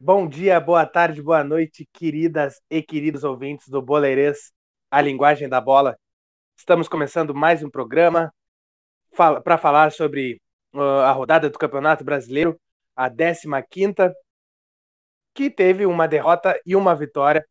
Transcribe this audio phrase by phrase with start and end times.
[0.00, 4.50] Bom dia, boa tarde, boa noite, queridas e queridos ouvintes do Boleirês,
[4.90, 5.98] a linguagem da bola.
[6.56, 8.32] Estamos começando mais um programa
[9.14, 10.40] para falar sobre
[10.72, 12.58] uh, a rodada do Campeonato Brasileiro,
[12.96, 14.10] a 15ª,
[15.34, 17.44] que teve uma derrota e uma vitória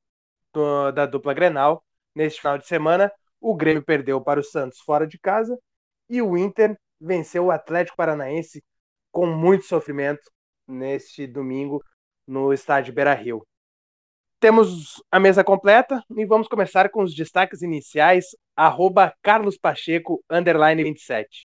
[0.54, 1.84] do, da dupla Grenal.
[2.16, 5.58] Neste final de semana, o Grêmio perdeu para o Santos fora de casa
[6.10, 8.64] e o Inter venceu o Atlético Paranaense
[9.12, 10.32] com muito sofrimento
[10.68, 11.84] neste domingo
[12.26, 13.46] no estádio Beira-Rio.
[14.40, 20.84] Temos a mesa completa e vamos começar com os destaques iniciais, arroba Carlos Pacheco, underline
[20.84, 21.48] 27.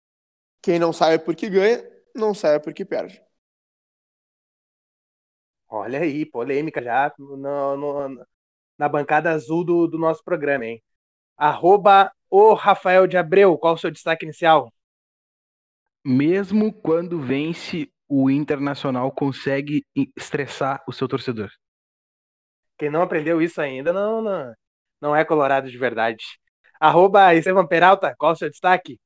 [0.62, 1.82] Quem não sabe por que ganha,
[2.14, 3.22] não sabe por que perde.
[5.70, 8.26] Olha aí, polêmica já no, no,
[8.76, 10.82] na bancada azul do, do nosso programa, hein?
[11.36, 14.72] Arroba o Rafael de Abreu, qual o seu destaque inicial?
[16.04, 19.86] Mesmo quando vence o Internacional consegue
[20.16, 21.50] estressar o seu torcedor.
[22.76, 24.54] Quem não aprendeu isso ainda não, não,
[25.00, 26.24] não é colorado de verdade.
[26.80, 28.98] Arroba Estevam Peralta, qual o seu destaque?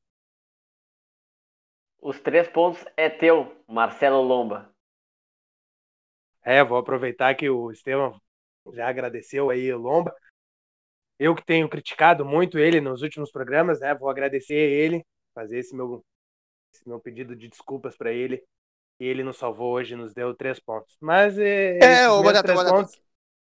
[2.00, 4.73] Os três pontos é teu, Marcelo Lomba.
[6.44, 8.20] É, vou aproveitar que o Estevam
[8.72, 10.14] já agradeceu aí o Lomba.
[11.18, 13.94] Eu que tenho criticado muito ele nos últimos programas, né?
[13.94, 16.04] Vou agradecer a ele, fazer esse meu,
[16.72, 18.44] esse meu pedido de desculpas para ele
[19.00, 20.96] e ele nos salvou hoje, nos deu três pontos.
[21.00, 23.00] Mas é, é o Batata, Batata, pontos...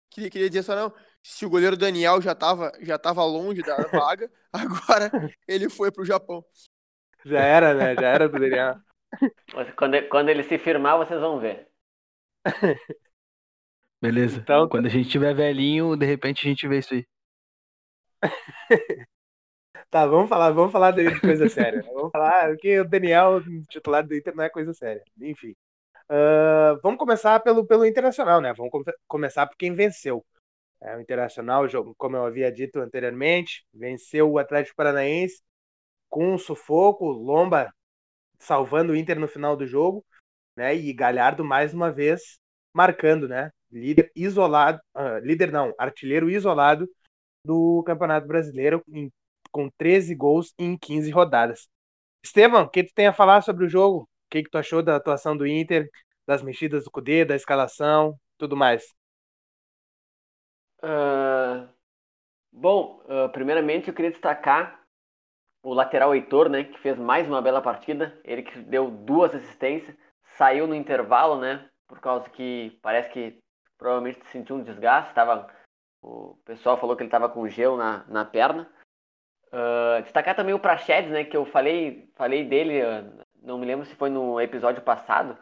[0.09, 0.93] queria, queria dizer só não.
[1.23, 5.11] Se o goleiro Daniel já estava já tava longe da vaga, agora
[5.47, 6.45] ele foi para o Japão.
[7.25, 7.95] Já era, né?
[7.95, 8.75] Já era do Daniel.
[9.75, 11.67] Quando, quando ele se firmar, vocês vão ver.
[14.01, 14.39] Beleza.
[14.39, 17.05] Então, quando a gente tiver velhinho, de repente a gente vê isso aí.
[19.89, 21.81] Tá, vamos falar, vamos falar de coisa séria.
[21.93, 25.01] Vamos falar que o Daniel, titular do Inter, não é coisa séria.
[25.21, 25.55] Enfim.
[26.09, 28.53] Uh, vamos começar pelo, pelo Internacional, né?
[28.53, 28.71] Vamos
[29.07, 30.25] começar por quem venceu.
[30.81, 31.65] É, o Internacional,
[31.97, 35.41] como eu havia dito anteriormente, venceu o Atlético Paranaense
[36.09, 37.73] com um sufoco, Lomba
[38.39, 40.05] salvando o Inter no final do jogo,
[40.55, 40.75] né?
[40.75, 42.39] E Galhardo mais uma vez
[42.73, 43.51] marcando, né?
[43.71, 46.87] Líder isolado, uh, líder não, artilheiro isolado
[47.45, 49.11] do Campeonato Brasileiro em
[49.55, 51.69] com 13 gols em 15 rodadas.
[52.21, 54.01] Estevam, o que tu tem a falar sobre o jogo?
[54.01, 55.89] O que, que tu achou da atuação do Inter,
[56.27, 58.83] das mexidas do Cudê, da escalação, tudo mais?
[60.83, 61.69] Uh,
[62.51, 64.83] bom, uh, primeiramente eu queria destacar
[65.63, 68.19] o lateral Heitor, né, que fez mais uma bela partida.
[68.25, 69.95] Ele que deu duas assistências,
[70.37, 73.37] saiu no intervalo, né, por causa que parece que
[73.77, 75.13] provavelmente sentiu um desgaste.
[75.13, 75.47] Tava,
[76.01, 78.69] o pessoal falou que ele estava com gelo na, na perna.
[79.47, 83.85] Uh, destacar também o Prachedes, né, que eu falei, falei dele, uh, não me lembro
[83.85, 85.37] se foi no episódio passado,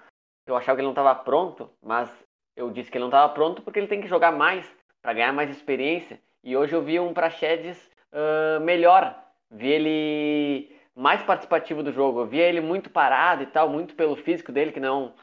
[0.46, 2.10] eu achava que ele não estava pronto, mas
[2.56, 4.70] eu disse que ele não estava pronto porque ele tem que jogar mais
[5.02, 6.22] para ganhar mais experiência.
[6.44, 9.18] E hoje eu vi um Prachedes uh, melhor,
[9.50, 14.16] vi ele mais participativo do jogo, eu vi ele muito parado e tal, muito pelo
[14.16, 15.14] físico dele, que não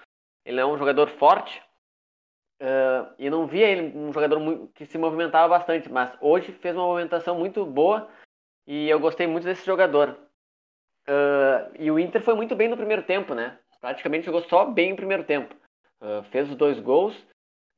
[0.44, 1.62] ele não é um jogador forte.
[2.60, 6.76] Uh, e não via ele um jogador muito, que se movimentava bastante, mas hoje fez
[6.76, 8.06] uma movimentação muito boa
[8.66, 10.18] e eu gostei muito desse jogador.
[11.08, 13.58] Uh, e o Inter foi muito bem no primeiro tempo, né?
[13.80, 15.54] Praticamente jogou só bem no primeiro tempo.
[16.02, 17.16] Uh, fez os dois gols.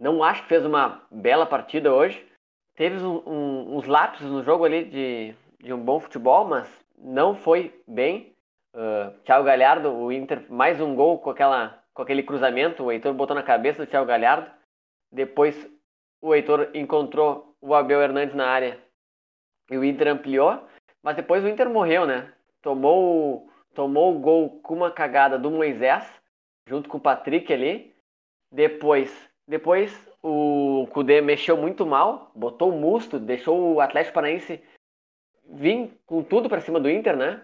[0.00, 2.26] Não acho que fez uma bela partida hoje.
[2.74, 7.34] Teve um, um, uns lapsos no jogo ali de, de um bom futebol, mas não
[7.34, 8.34] foi bem.
[8.74, 12.84] Uh, Thiago Galhardo, o Inter, mais um gol com, aquela, com aquele cruzamento.
[12.84, 14.50] O Heitor botou na cabeça do Thiago Galhardo.
[15.10, 15.68] Depois
[16.22, 18.78] o Heitor encontrou o Abel Hernandes na área
[19.70, 20.62] e o Inter ampliou.
[21.02, 22.32] Mas depois o Inter morreu, né?
[22.62, 26.08] Tomou, tomou o gol com uma cagada do Moisés,
[26.68, 27.92] junto com o Patrick ali.
[28.50, 34.62] Depois, depois o Kudê mexeu muito mal, botou o musto, deixou o Atlético Paranaense
[35.44, 37.42] vir com tudo para cima do Inter, né?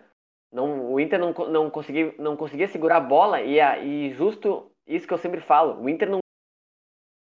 [0.53, 5.07] Não, o Inter não, não, conseguia, não conseguia segurar a bola e, e justo isso
[5.07, 6.21] que eu sempre falo, o Inter não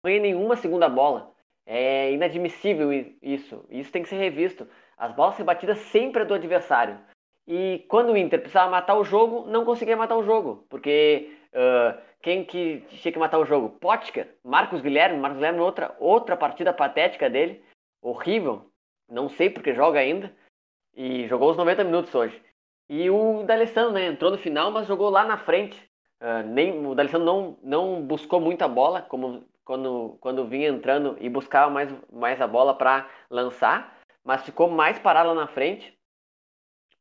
[0.05, 1.35] ganha nenhuma segunda bola.
[1.67, 3.65] É inadmissível isso.
[3.69, 4.67] Isso tem que ser revisto.
[4.97, 6.99] As bolas rebatidas sempre é do adversário.
[7.47, 10.65] E quando o Inter precisava matar o jogo, não conseguia matar o jogo.
[10.71, 13.71] Porque uh, quem que tinha que matar o jogo?
[13.81, 15.19] Potker, Marcos Guilherme.
[15.19, 17.63] Marcos Guilherme, outra, outra partida patética dele.
[18.01, 18.71] Horrível.
[19.11, 20.35] Não sei porque joga ainda.
[20.99, 22.43] E jogou os 90 minutos hoje.
[22.91, 24.07] E o D'Alessandro, né?
[24.07, 25.81] Entrou no final, mas jogou lá na frente.
[26.21, 31.29] Uh, nem, o D'Alessandro não, não buscou muita bola, como quando, quando vinha entrando e
[31.29, 35.97] buscava mais, mais a bola para lançar, mas ficou mais parado lá na frente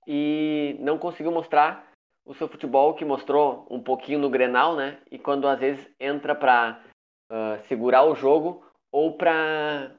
[0.05, 1.91] e não conseguiu mostrar
[2.23, 5.01] o seu futebol que mostrou um pouquinho no Grenal, né?
[5.09, 6.83] E quando às vezes entra para
[7.31, 9.91] uh, segurar o jogo ou para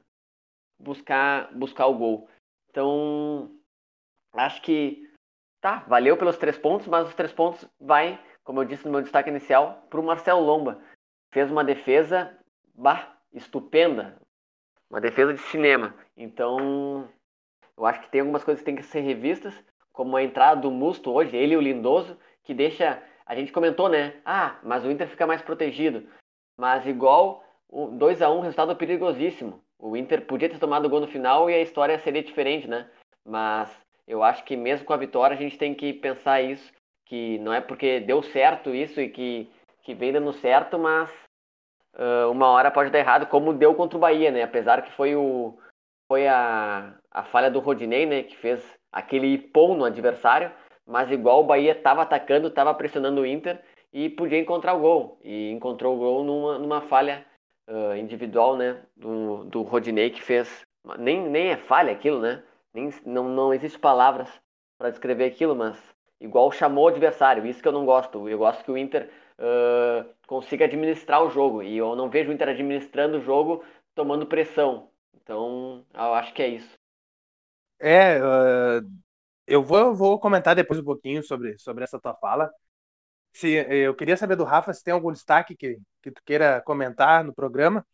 [0.79, 2.29] buscar buscar o gol.
[2.69, 3.58] Então
[4.33, 5.07] acho que
[5.61, 9.01] tá, valeu pelos três pontos, mas os três pontos vai, como eu disse no meu
[9.01, 10.81] destaque inicial, para o Marcelo Lomba.
[11.31, 12.37] Fez uma defesa
[12.73, 14.19] bah, estupenda,
[14.89, 15.93] uma defesa de cinema.
[16.17, 17.07] Então
[17.77, 19.53] eu acho que tem algumas coisas que têm que ser revistas
[19.91, 23.03] como a entrada do Musto hoje, ele e o Lindoso, que deixa.
[23.25, 24.15] A gente comentou, né?
[24.25, 26.07] Ah, mas o Inter fica mais protegido.
[26.57, 29.63] Mas igual 2 a 1 um, resultado perigosíssimo.
[29.77, 32.89] O Inter podia ter tomado o gol no final e a história seria diferente, né?
[33.23, 33.69] Mas
[34.09, 36.73] eu acho que mesmo com a vitória a gente tem que pensar isso,
[37.05, 39.47] que não é porque deu certo isso e que,
[39.83, 41.11] que vem dando certo, mas
[41.93, 44.41] uh, uma hora pode dar errado, como deu contra o Bahia, né?
[44.41, 45.55] Apesar que foi o
[46.11, 48.23] foi a, a falha do Rodinei, né?
[48.23, 50.51] Que fez aquele pão no adversário,
[50.87, 53.61] mas igual o Bahia estava atacando, estava pressionando o Inter
[53.93, 55.19] e podia encontrar o gol.
[55.23, 57.23] E encontrou o gol numa, numa falha
[57.69, 60.63] uh, individual né, do, do Rodinei, que fez.
[60.97, 62.41] Nem, nem é falha aquilo, né?
[62.73, 64.29] Nem, não, não existe palavras
[64.77, 65.77] para descrever aquilo, mas
[66.19, 67.45] igual chamou o adversário.
[67.45, 68.27] Isso que eu não gosto.
[68.29, 71.63] Eu gosto que o Inter uh, consiga administrar o jogo.
[71.63, 73.63] E eu não vejo o Inter administrando o jogo
[73.95, 74.89] tomando pressão.
[75.13, 76.77] Então, eu acho que é isso.
[77.79, 78.87] É, uh,
[79.47, 82.49] eu vou, vou comentar depois um pouquinho sobre, sobre essa tua fala.
[83.33, 87.23] Se, eu queria saber do Rafa se tem algum destaque que, que tu queira comentar
[87.23, 87.85] no programa,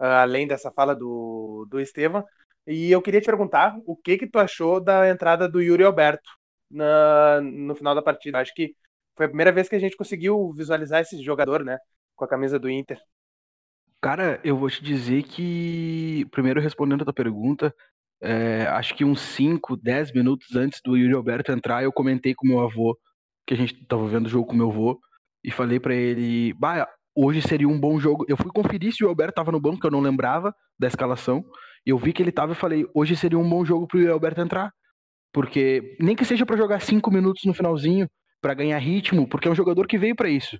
[0.00, 2.24] uh, além dessa fala do, do Estevam.
[2.68, 6.28] E eu queria te perguntar o que que tu achou da entrada do Yuri Alberto
[6.70, 8.38] na, no final da partida.
[8.38, 8.74] Acho que
[9.16, 11.78] foi a primeira vez que a gente conseguiu visualizar esse jogador, né?
[12.14, 13.00] Com a camisa do Inter.
[14.02, 17.74] Cara, eu vou te dizer que, primeiro respondendo a tua pergunta,
[18.20, 22.46] é, acho que uns 5, 10 minutos antes do Yuri Alberto entrar, eu comentei com
[22.46, 22.96] meu avô,
[23.46, 25.00] que a gente tava vendo o jogo com meu avô,
[25.42, 28.26] e falei para ele, bah, hoje seria um bom jogo.
[28.28, 31.44] Eu fui conferir se o Alberto tava no banco, que eu não lembrava da escalação.
[31.88, 34.70] Eu vi que ele tava e falei, hoje seria um bom jogo pro Alberto entrar.
[35.32, 38.06] Porque, nem que seja para jogar 5 minutos no finalzinho,
[38.42, 40.58] para ganhar ritmo, porque é um jogador que veio para isso.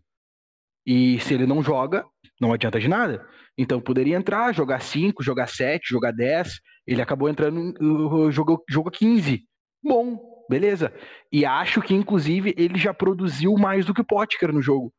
[0.87, 2.03] E se ele não joga,
[2.41, 3.27] não adianta de nada.
[3.59, 6.61] Então poderia entrar, jogar 5, jogar 7, jogar 10.
[6.87, 7.75] Ele acabou entrando,
[8.31, 9.43] jogou, jogou 15.
[9.85, 10.95] Bom, beleza.
[11.31, 14.91] E acho que, inclusive, ele já produziu mais do que o Potker no jogo.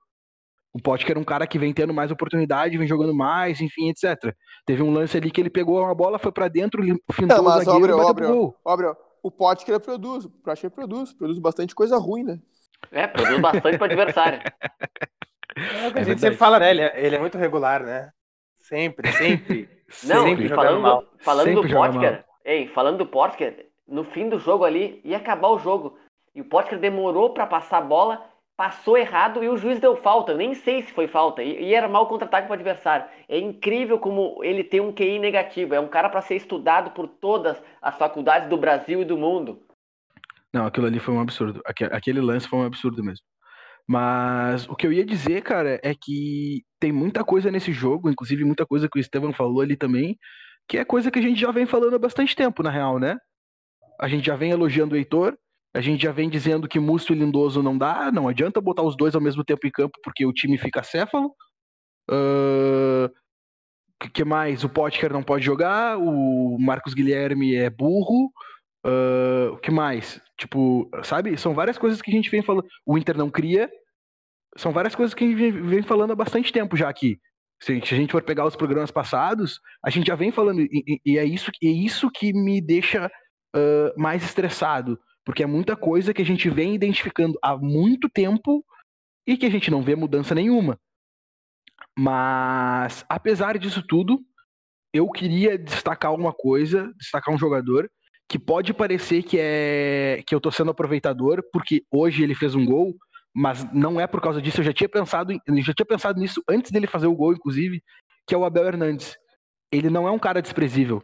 [0.74, 4.33] O Potker é um cara que vem tendo mais oportunidade, vem jogando mais, enfim, etc.
[4.66, 7.68] Teve um lance ali que ele pegou uma bola, foi para dentro, fintou não, mas,
[7.68, 12.24] o zagueiro óbvio, óbvio, óbvio, o Potker produz, o Praxe produz, produz bastante coisa ruim,
[12.24, 12.39] né?
[12.92, 14.39] É, produz bastante para adversário.
[15.56, 16.69] É o que a gente sempre fala, né?
[16.69, 18.12] Ele é, ele é muito regular, né?
[18.60, 19.69] Sempre, sempre.
[20.06, 21.04] Não, sempre falando, mal.
[21.19, 25.50] falando sempre do Potker, ei, falando do Potker, no fim do jogo ali, ia acabar
[25.50, 25.98] o jogo.
[26.33, 28.24] E o Potker demorou para passar a bola,
[28.60, 30.34] passou errado e o juiz deu falta.
[30.34, 31.42] Eu nem sei se foi falta.
[31.42, 33.06] E, e era mal contra-ataque para o adversário.
[33.30, 35.74] É incrível como ele tem um QI negativo.
[35.74, 39.62] É um cara para ser estudado por todas as faculdades do Brasil e do mundo.
[40.54, 41.62] Não, aquilo ali foi um absurdo.
[41.66, 43.24] Aquele lance foi um absurdo mesmo.
[43.88, 48.44] Mas o que eu ia dizer, cara, é que tem muita coisa nesse jogo, inclusive
[48.44, 50.18] muita coisa que o Estevam falou ali também,
[50.68, 53.16] que é coisa que a gente já vem falando há bastante tempo, na real, né?
[53.98, 55.38] A gente já vem elogiando o Heitor,
[55.73, 58.97] a gente já vem dizendo que Musto e Lindoso não dá, não adianta botar os
[58.97, 61.33] dois ao mesmo tempo em campo porque o time fica céfalo.
[62.09, 63.09] Uh,
[64.14, 64.64] que mais?
[64.64, 68.31] O Potker não pode jogar, o Marcos Guilherme é burro.
[68.83, 70.21] O uh, que mais?
[70.38, 71.38] Tipo, sabe?
[71.38, 72.66] São várias coisas que a gente vem falando.
[72.85, 73.69] O Inter não cria,
[74.57, 77.19] são várias coisas que a gente vem falando há bastante tempo já aqui.
[77.61, 81.18] Se a gente for pegar os programas passados, a gente já vem falando, e, e
[81.18, 83.11] é, isso, é isso que me deixa
[83.56, 84.97] uh, mais estressado,
[85.30, 88.66] porque é muita coisa que a gente vem identificando há muito tempo
[89.28, 90.76] e que a gente não vê mudança nenhuma.
[91.95, 94.19] Mas, apesar disso tudo,
[94.92, 97.88] eu queria destacar uma coisa, destacar um jogador
[98.28, 102.66] que pode parecer que é que eu tô sendo aproveitador, porque hoje ele fez um
[102.66, 102.95] gol,
[103.31, 104.62] mas não é por causa disso.
[104.62, 107.83] Eu já tinha pensado, eu já tinha pensado nisso antes dele fazer o gol, inclusive,
[108.26, 109.16] que é o Abel Hernandes.
[109.71, 111.04] Ele não é um cara desprezível.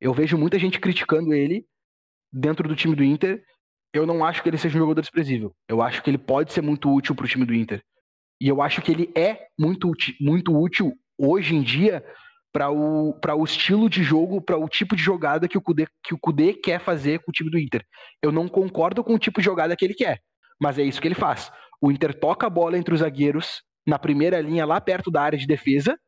[0.00, 1.66] Eu vejo muita gente criticando ele
[2.32, 3.44] dentro do time do Inter.
[3.96, 5.54] Eu não acho que ele seja um jogador desprezível.
[5.68, 7.82] Eu acho que ele pode ser muito útil para o time do Inter.
[8.40, 12.04] E eu acho que ele é muito, muito útil hoje em dia
[12.52, 16.14] para o, o estilo de jogo, para o tipo de jogada que o, Kudê, que
[16.14, 17.84] o Kudê quer fazer com o time do Inter.
[18.22, 20.20] Eu não concordo com o tipo de jogada que ele quer,
[20.60, 21.50] mas é isso que ele faz.
[21.80, 25.38] O Inter toca a bola entre os zagueiros na primeira linha, lá perto da área
[25.38, 25.98] de defesa.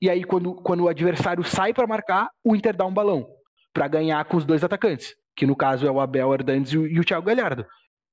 [0.00, 3.26] E aí, quando, quando o adversário sai para marcar, o Inter dá um balão
[3.72, 6.86] para ganhar com os dois atacantes, que no caso é o Abel Hernandes e o,
[6.86, 7.66] e o Thiago Galhardo.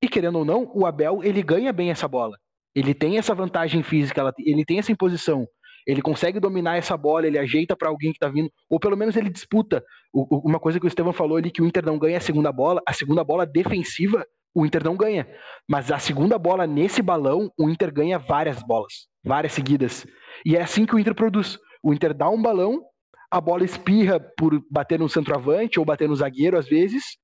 [0.04, 2.38] E querendo ou não, o Abel ele ganha bem essa bola.
[2.76, 5.46] Ele tem essa vantagem física, ele tem essa imposição.
[5.86, 9.16] Ele consegue dominar essa bola, ele ajeita para alguém que tá vindo, ou pelo menos
[9.16, 9.84] ele disputa.
[10.14, 12.82] uma coisa que o Estevão falou ali que o Inter não ganha a segunda bola,
[12.88, 15.28] a segunda bola defensiva o Inter não ganha.
[15.68, 20.06] Mas a segunda bola nesse balão, o Inter ganha várias bolas, várias seguidas.
[20.46, 21.58] E é assim que o Inter produz.
[21.84, 22.82] O Inter dá um balão,
[23.32, 27.18] a bola espirra por bater no centroavante ou bater no zagueiro às vezes,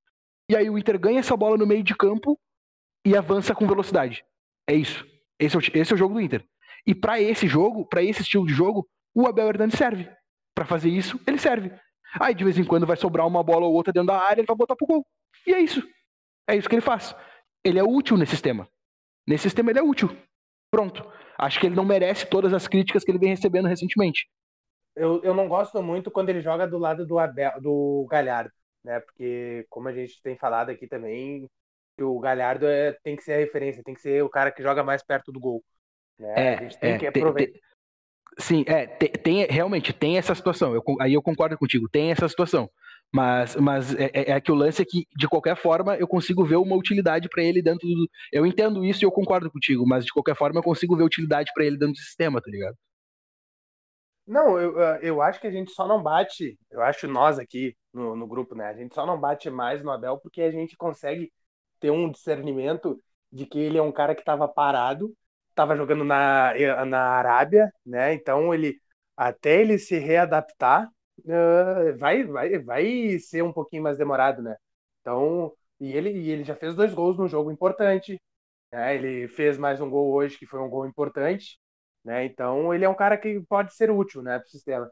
[0.50, 2.40] e aí o Inter ganha essa bola no meio de campo
[3.06, 4.24] e avança com velocidade.
[4.68, 5.06] É isso.
[5.38, 6.44] Esse é o, esse é o jogo do Inter.
[6.86, 10.10] E para esse jogo, para esse estilo de jogo, o Abel Hernandes serve.
[10.56, 11.72] Para fazer isso, ele serve.
[12.20, 14.48] Aí de vez em quando vai sobrar uma bola ou outra dentro da área, ele
[14.48, 15.06] vai botar pro gol.
[15.46, 15.86] E é isso.
[16.50, 17.14] É isso que ele faz.
[17.64, 18.68] Ele é útil nesse sistema.
[19.28, 20.10] Nesse sistema ele é útil.
[20.72, 21.06] Pronto.
[21.38, 24.26] Acho que ele não merece todas as críticas que ele vem recebendo recentemente.
[24.98, 28.52] Eu, eu não gosto muito quando ele joga do lado do, Abel, do Galhardo,
[28.84, 29.00] né?
[29.00, 31.48] Porque, como a gente tem falado aqui também,
[32.00, 34.84] o Galhardo é, tem que ser a referência, tem que ser o cara que joga
[34.84, 35.64] mais perto do gol.
[36.18, 36.34] Né?
[36.36, 37.52] É, a gente tem é, que aproveitar.
[37.52, 37.62] Tem,
[38.40, 40.74] sim, é, tem, tem, realmente tem essa situação.
[40.74, 42.68] Eu, aí eu concordo contigo, tem essa situação.
[43.14, 46.44] Mas, mas é, é, é, que o lance é que, de qualquer forma, eu consigo
[46.44, 48.10] ver uma utilidade para ele dentro do.
[48.34, 51.52] Eu entendo isso e eu concordo contigo, mas de qualquer forma eu consigo ver utilidade
[51.54, 52.76] para ele dentro do sistema, tá ligado?
[54.28, 58.16] Não, eu, eu acho que a gente só não bate, eu acho nós aqui no,
[58.16, 58.68] no grupo, né?
[58.68, 61.32] A gente só não bate mais no Abel porque a gente consegue
[61.80, 65.14] ter um discernimento de que ele é um cara que estava parado,
[65.50, 66.54] estava jogando na,
[66.86, 68.14] na Arábia, né?
[68.14, 68.78] Então ele
[69.16, 74.56] até ele se readaptar uh, vai, vai, vai ser um pouquinho mais demorado, né?
[75.02, 78.22] Então, e ele, e ele já fez dois gols num jogo importante,
[78.72, 78.96] né?
[78.96, 81.60] Ele fez mais um gol hoje que foi um gol importante,
[82.08, 82.26] né?
[82.26, 84.90] Então, ele é um cara que pode ser útil, né, para o sistema.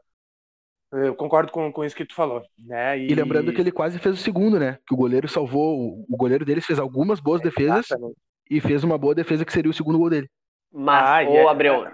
[0.92, 2.98] Eu concordo com, com isso que tu falou, né?
[2.98, 3.10] E...
[3.10, 3.14] e...
[3.14, 4.78] lembrando que ele quase fez o segundo, né?
[4.86, 8.16] Que o goleiro salvou, o goleiro deles fez algumas boas é, defesas exatamente.
[8.48, 10.30] e fez uma boa defesa que seria o segundo gol dele.
[10.70, 11.48] Mas, ah, ô, é...
[11.48, 11.88] Abreu,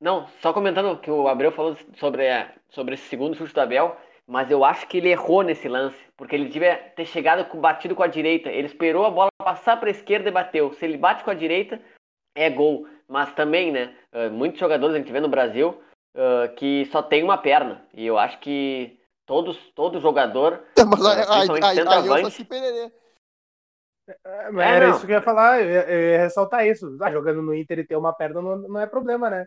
[0.00, 2.26] não, só comentando que o Abreu falou sobre,
[2.68, 6.36] sobre esse segundo chute do Abel, mas eu acho que ele errou nesse lance, porque
[6.36, 8.50] ele devia ter chegado com, batido com a direita.
[8.50, 10.72] Ele esperou a bola passar para a esquerda e bateu.
[10.74, 11.80] Se ele bate com a direita,
[12.34, 12.86] é gol.
[13.08, 15.80] Mas também, né, eh, muitos jogadores a gente vê no Brasil
[16.16, 17.84] uh, que só tem uma perna.
[17.94, 20.64] E eu acho que todos, todo jogador.
[20.76, 22.90] É, mas aí, aí, aí, aí eu só se pererê.
[24.24, 26.96] É, era isso que eu ia falar, eu ia, eu ia ressaltar isso.
[27.00, 29.46] Ah, jogando no Inter e ter uma perna não, não é problema, né?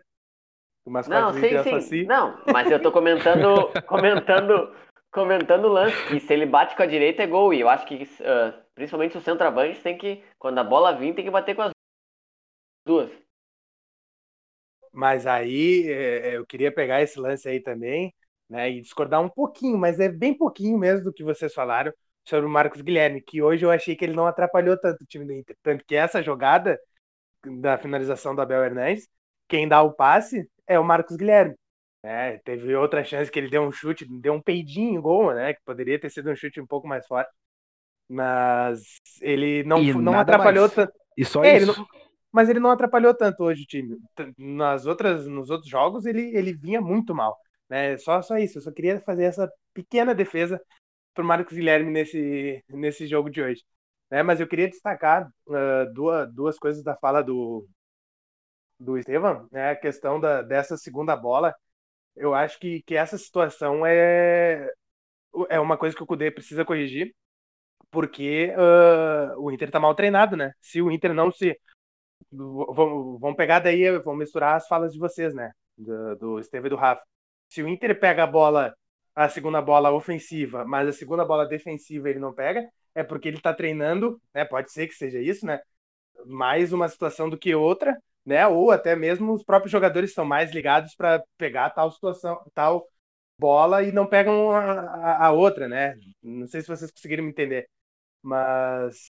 [1.08, 1.74] não, sim, sim.
[1.74, 2.04] Assim.
[2.04, 4.74] Não, mas eu tô comentando, comentando,
[5.12, 6.16] comentando o lance.
[6.16, 7.54] E se ele bate com a direita é gol.
[7.54, 11.24] E eu acho que, uh, principalmente o centroavante, tem que, quando a bola vir, tem
[11.24, 11.70] que bater com as
[12.86, 13.10] duas.
[14.92, 18.14] Mas aí é, é, eu queria pegar esse lance aí também,
[18.48, 18.70] né?
[18.70, 21.92] E discordar um pouquinho, mas é bem pouquinho mesmo do que vocês falaram
[22.24, 25.24] sobre o Marcos Guilherme, que hoje eu achei que ele não atrapalhou tanto o time
[25.24, 25.56] do Inter.
[25.62, 26.78] Tanto que essa jogada
[27.44, 29.08] da finalização do Abel Hernandes,
[29.48, 31.54] quem dá o passe é o Marcos Guilherme.
[32.02, 35.54] É, teve outra chance que ele deu um chute, deu um peidinho gol, né?
[35.54, 37.30] Que poderia ter sido um chute um pouco mais forte.
[38.08, 38.82] Mas
[39.20, 40.92] ele não, não atrapalhou tanto.
[41.16, 41.70] E só é, isso.
[41.70, 41.86] Ele não,
[42.32, 43.96] mas ele não atrapalhou tanto hoje o time.
[44.38, 47.36] Nas outras, nos outros jogos ele, ele vinha muito mal.
[47.68, 47.96] Né?
[47.98, 48.58] Só, só isso.
[48.58, 50.60] Eu só queria fazer essa pequena defesa
[51.14, 53.62] para o Marcos Guilherme nesse, nesse jogo de hoje.
[54.10, 54.22] Né?
[54.22, 57.66] Mas eu queria destacar uh, duas, duas coisas da fala do,
[58.80, 61.54] do Estevam, né, a questão da, dessa segunda bola,
[62.16, 64.68] eu acho que, que essa situação é,
[65.48, 67.14] é uma coisa que o Cudê precisa corrigir,
[67.90, 70.52] porque uh, o Inter está mal treinado, né?
[70.60, 71.58] Se o Inter não se.
[72.32, 75.52] Vamos pegar daí, vamos misturar as falas de vocês, né?
[75.76, 77.02] Do, do Estevam e do Rafa.
[77.48, 78.74] Se o Inter pega a bola,
[79.14, 83.38] a segunda bola ofensiva, mas a segunda bola defensiva ele não pega, é porque ele
[83.38, 84.44] está treinando, né?
[84.44, 85.60] Pode ser que seja isso, né?
[86.26, 88.46] Mais uma situação do que outra, né?
[88.46, 92.86] Ou até mesmo os próprios jogadores são mais ligados para pegar tal situação, tal
[93.38, 95.94] bola e não pegam a, a, outra, né?
[96.22, 97.68] Não sei se vocês conseguiram me entender,
[98.22, 99.09] mas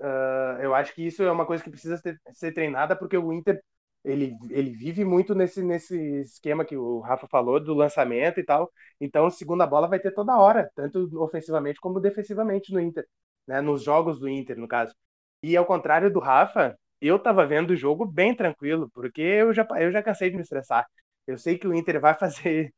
[0.00, 1.96] uh, eu acho que isso é uma coisa que precisa
[2.32, 3.62] ser, treinada porque o Inter
[4.04, 8.72] ele, ele vive muito nesse, nesse esquema que o Rafa falou do lançamento e tal.
[9.00, 13.06] Então, segunda bola vai ter toda hora, tanto ofensivamente como defensivamente no Inter,
[13.46, 13.60] né?
[13.60, 14.94] Nos jogos do Inter, no caso.
[15.42, 19.66] E ao contrário do Rafa, eu tava vendo o jogo bem tranquilo, porque eu já,
[19.78, 20.86] eu já cansei de me estressar.
[21.26, 22.72] Eu sei que o Inter vai fazer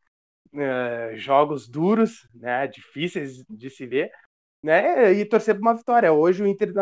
[0.54, 4.10] uh, jogos duros, né, difíceis de se ver,
[4.62, 6.12] né, e torcer por uma vitória.
[6.12, 6.72] Hoje o Inter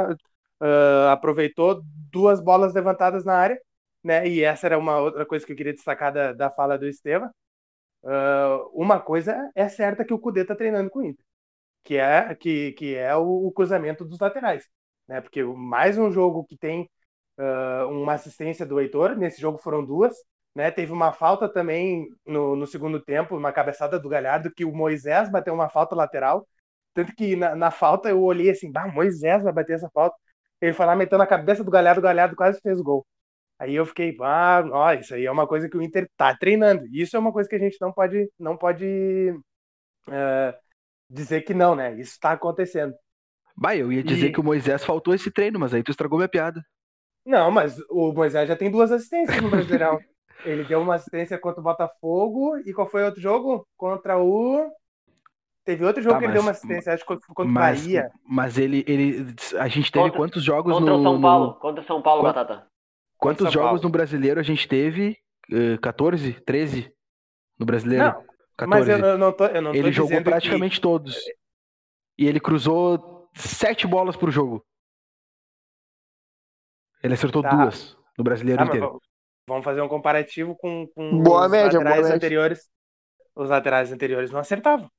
[0.61, 3.61] uh, aproveitou duas bolas levantadas na área,
[4.03, 4.27] né?
[4.29, 7.31] E essa era uma outra coisa que eu queria destacar da, da fala do Estevam.
[8.03, 11.25] Uh, uma coisa é certa que o Cudê está treinando com o Inter,
[11.85, 14.67] que é, que, que é o, o cruzamento dos laterais.
[15.09, 15.21] Né?
[15.21, 16.89] Porque mais um jogo que tem
[17.39, 20.15] uh, uma assistência do Heitor, nesse jogo foram duas.
[20.55, 20.71] Né?
[20.71, 25.31] Teve uma falta também no, no segundo tempo, uma cabeçada do Galhardo, que o Moisés
[25.31, 26.47] bateu uma falta lateral.
[26.95, 30.17] Tanto que na, na falta eu olhei assim, bah, Moisés vai bater essa falta.
[30.61, 33.07] Ele foi lá metendo a cabeça do Galhardo, o Galhardo quase fez o gol.
[33.59, 36.87] Aí eu fiquei, ah, ó, isso aí é uma coisa que o Inter tá treinando.
[36.93, 39.35] Isso é uma coisa que a gente não pode, não pode
[40.09, 40.55] uh,
[41.09, 41.93] dizer que não, né?
[41.95, 42.95] Isso está acontecendo.
[43.55, 44.33] Bah, eu ia dizer e...
[44.33, 46.63] que o Moisés faltou esse treino, mas aí tu estragou minha piada.
[47.25, 49.99] Não, mas o Moisés já tem duas assistências no Brasileirão.
[50.45, 53.67] ele deu uma assistência contra o Botafogo e qual foi outro jogo?
[53.77, 54.71] Contra o
[55.65, 58.11] Teve outro jogo tá, que mas, ele deu uma assistência, acho que contra o Bahia.
[58.25, 59.35] Mas ele, ele.
[59.59, 60.97] A gente teve contra, quantos jogos contra no.
[60.97, 61.47] Contra o São Paulo.
[61.47, 61.55] No...
[61.55, 62.35] Contra o São Paulo, Quant...
[62.35, 62.67] Batata.
[63.19, 63.83] Quantos São jogos Paulo.
[63.83, 65.19] no brasileiro a gente teve?
[65.53, 66.33] Uh, 14?
[66.41, 66.93] 13?
[67.59, 68.05] No brasileiro?
[68.05, 68.25] Não,
[68.57, 68.67] 14.
[68.67, 70.83] Mas eu, eu, não tô, eu não tô Ele jogou praticamente que...
[70.83, 71.17] todos.
[72.17, 74.65] E ele cruzou sete bolas por jogo.
[77.03, 77.51] Ele acertou tá.
[77.51, 79.01] duas no brasileiro tá, inteiro.
[79.49, 82.59] Vamos fazer um comparativo com, com boa os média, laterais boa anteriores.
[82.59, 82.71] Média.
[83.37, 84.91] Os laterais anteriores não acertavam.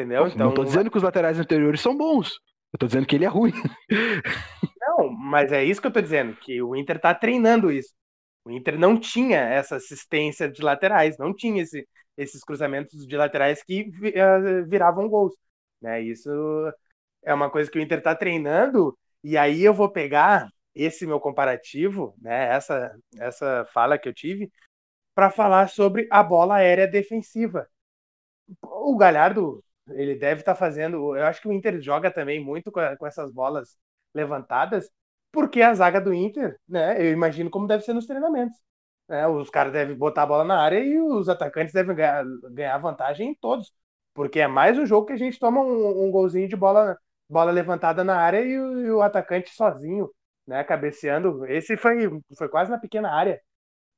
[0.00, 0.26] Entendeu?
[0.26, 2.32] então, não tô dizendo que os laterais anteriores são bons.
[2.72, 3.52] Eu tô dizendo que ele é ruim.
[4.80, 7.92] Não, mas é isso que eu tô dizendo, que o Inter tá treinando isso.
[8.44, 13.62] O Inter não tinha essa assistência de laterais, não tinha esse, esses cruzamentos de laterais
[13.62, 15.34] que uh, viravam gols.
[15.80, 16.00] Né?
[16.00, 16.30] Isso
[17.24, 21.20] é uma coisa que o Inter está treinando, e aí eu vou pegar esse meu
[21.20, 24.50] comparativo, né, essa, essa fala que eu tive,
[25.14, 27.68] para falar sobre a bola aérea defensiva.
[28.62, 31.16] O Galhardo, ele deve estar tá fazendo.
[31.16, 33.78] Eu acho que o Inter joga também muito com, com essas bolas
[34.14, 34.90] levantadas,
[35.32, 38.56] porque a zaga do Inter, né, eu imagino como deve ser nos treinamentos.
[39.08, 42.78] Né, os caras devem botar a bola na área e os atacantes devem ganhar, ganhar
[42.78, 43.72] vantagem em todos.
[44.14, 46.96] Porque é mais um jogo que a gente toma um, um golzinho de bola,
[47.28, 50.10] bola levantada na área e o, e o, atacante sozinho,
[50.46, 51.46] né, cabeceando.
[51.46, 53.40] Esse foi, foi quase na pequena área.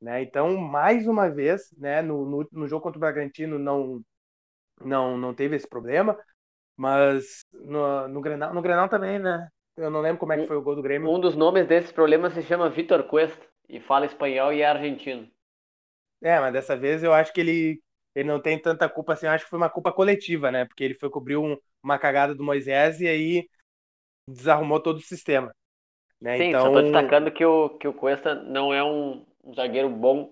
[0.01, 0.23] Né?
[0.23, 4.03] Então, mais uma vez, né, no, no, no jogo contra o Bragantino não,
[4.85, 6.19] não, não teve esse problema,
[6.77, 9.49] mas no, no, Grenal, no Grenal também, né?
[9.77, 11.11] Eu não lembro como é que foi o gol do Grêmio.
[11.11, 15.29] Um dos nomes desses problemas se chama Vitor Cuesta e fala espanhol e é argentino.
[16.21, 17.83] É, mas dessa vez eu acho que ele,
[18.15, 20.65] ele não tem tanta culpa assim, eu acho que foi uma culpa coletiva, né?
[20.67, 23.49] Porque ele foi cobrir um, uma cagada do Moisés e aí
[24.29, 25.53] desarrumou todo o sistema.
[26.21, 26.37] Né?
[26.37, 26.67] Sim, então...
[26.67, 30.31] só tô destacando que o, que o Cuesta não é um, um zagueiro bom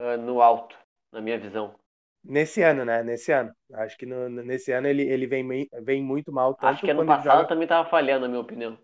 [0.00, 0.76] uh, no alto,
[1.12, 1.74] na minha visão.
[2.22, 3.02] Nesse ano, né?
[3.02, 3.52] Nesse ano.
[3.74, 6.54] Acho que no, nesse ano ele, ele vem, vem muito mal.
[6.54, 7.48] Tanto Acho que ano passado joga...
[7.48, 8.78] também tava falhando, na minha opinião.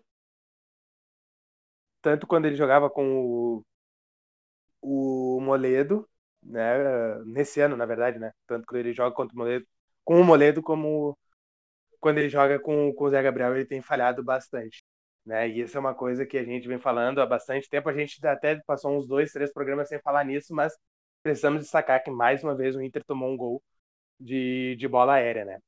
[2.01, 3.65] Tanto quando ele jogava com o,
[4.81, 6.07] o Moledo,
[6.41, 7.19] né?
[7.25, 8.31] Nesse ano, na verdade, né?
[8.47, 9.65] Tanto quando ele joga contra o Moledo,
[10.03, 11.17] com o Moledo, como
[11.99, 14.83] quando ele joga com, com o Zé Gabriel, ele tem falhado bastante.
[15.25, 15.49] Né?
[15.49, 17.89] E isso é uma coisa que a gente vem falando há bastante tempo.
[17.89, 20.73] A gente até passou uns dois, três programas sem falar nisso, mas
[21.23, 23.63] precisamos destacar que mais uma vez o Inter tomou um gol
[24.19, 25.59] de, de bola aérea, né?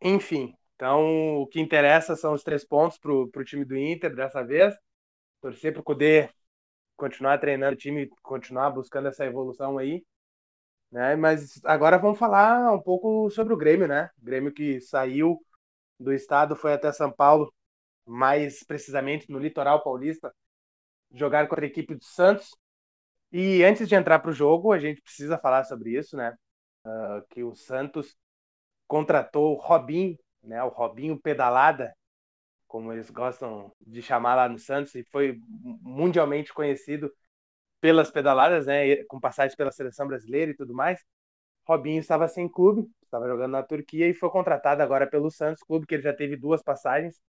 [0.00, 4.42] Enfim, então o que interessa são os três pontos para o time do Inter dessa
[4.44, 4.74] vez.
[5.40, 6.30] Torcer para o Cudê
[6.96, 10.04] continuar treinando o time, continuar buscando essa evolução aí.
[10.90, 11.16] Né?
[11.16, 14.10] Mas agora vamos falar um pouco sobre o Grêmio, né?
[14.20, 15.44] O Grêmio que saiu
[15.98, 17.52] do estado, foi até São Paulo,
[18.06, 20.34] mais precisamente no litoral paulista,
[21.12, 22.50] jogar contra a equipe do Santos.
[23.32, 26.36] E antes de entrar para o jogo, a gente precisa falar sobre isso, né?
[26.84, 28.16] Uh, que o Santos
[28.86, 30.62] contratou o Robinho, né?
[30.62, 31.94] O Robinho pedalada,
[32.68, 37.10] como eles gostam de chamar lá no Santos, e foi mundialmente conhecido
[37.80, 39.04] pelas pedaladas, né?
[39.04, 41.02] Com passagens pela seleção brasileira e tudo mais.
[41.66, 45.86] Robinho estava sem clube, estava jogando na Turquia e foi contratado agora pelo Santos, clube
[45.86, 47.20] que ele já teve duas passagens,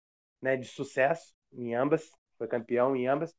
[0.42, 0.58] né?
[0.58, 3.34] De sucesso em ambas, foi campeão em ambas.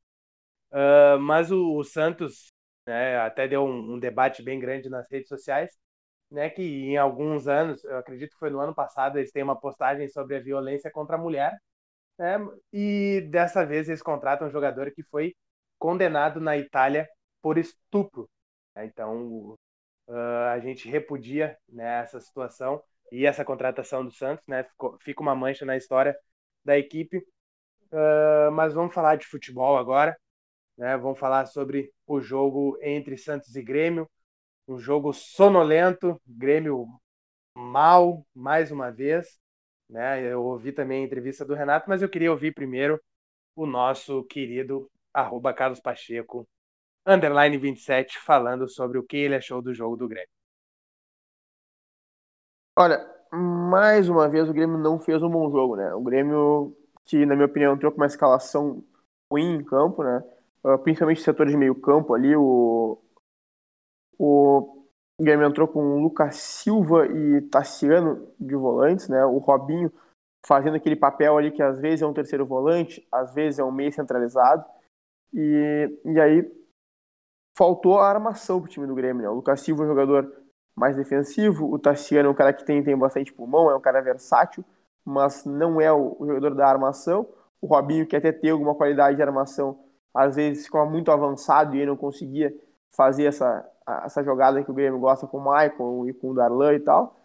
[0.75, 2.53] Uh, mas o, o, Santos
[2.87, 5.71] né, até deu um, um, debate bem grande nas redes sociais,
[6.31, 9.59] né, que em alguns anos, eu acredito que foi no ano passado, eles têm uma
[9.59, 11.57] postagem sobre a violência contra a mulher,
[12.19, 12.39] né,
[12.73, 15.35] e dessa vez eles contratam um jogador que foi
[15.79, 17.09] condenado na Itália
[17.43, 18.29] por estupro.
[18.75, 19.57] Né, então
[20.09, 25.23] uh, a gente repudia né, essa situação e essa contratação do Santos, né, ficou, fica
[25.23, 26.17] uma mancha na história
[26.65, 27.19] da equipe.
[27.93, 30.17] Uh, mas vamos falar de futebol agora.
[30.77, 30.97] Né?
[30.97, 34.09] Vamos falar sobre o jogo entre Santos e Grêmio,
[34.67, 36.87] um jogo sonolento, Grêmio
[37.57, 39.39] mal mais uma vez.
[39.89, 40.23] Né?
[40.23, 43.01] Eu ouvi também a entrevista do Renato, mas eu queria ouvir primeiro
[43.55, 46.47] o nosso querido arroba Carlos Pacheco,
[47.07, 50.29] underline 27, falando sobre o que ele achou do jogo do Grêmio.
[52.77, 55.95] Olha, mais uma vez o Grêmio não fez um bom jogo, né?
[55.95, 58.85] O Grêmio, que na minha opinião entrou com uma escalação
[59.31, 60.23] ruim em campo, né?
[60.65, 62.99] Uh, principalmente setor de meio campo ali, o,
[64.19, 64.87] o
[65.21, 69.25] Grêmio entrou com o Lucas Silva e Tassiano de volantes, né?
[69.27, 69.93] O Robinho
[70.47, 73.73] fazendo aquele papel ali que às vezes é um terceiro volante, às vezes é um
[73.73, 74.65] meio centralizado.
[75.33, 76.51] E, e aí
[77.57, 79.29] faltou a armação pro time do Grêmio, né?
[79.29, 80.45] O Lucas Silva é um jogador
[80.77, 84.01] mais defensivo, o Tassiano é um cara que tem, tem bastante pulmão, é um cara
[84.01, 84.65] versátil,
[85.05, 87.29] mas não é o, o jogador da armação.
[87.61, 89.79] O Robinho, que até tem alguma qualidade de armação,
[90.15, 92.55] às vezes ficava muito avançado e ele não conseguia
[92.95, 93.69] fazer essa,
[94.05, 97.21] essa jogada que o Grêmio gosta com o Maicon e com o Darlan e tal.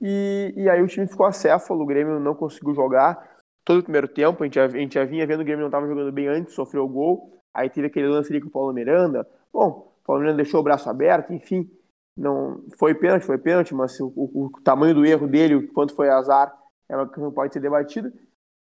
[0.00, 4.06] E, e aí o time ficou acéfalo, o Grêmio não conseguiu jogar todo o primeiro
[4.06, 6.28] tempo, a gente, já, a gente já vinha vendo o Grêmio não estava jogando bem
[6.28, 10.04] antes, sofreu o gol, aí teve aquele lance ali com o Paulo Miranda, bom, o
[10.04, 11.70] Paulo Miranda deixou o braço aberto, enfim,
[12.16, 15.94] não foi pênalti, foi pênalti, mas o, o, o tamanho do erro dele, o quanto
[15.94, 16.54] foi azar,
[16.88, 18.12] é uma que não pode ser debatida.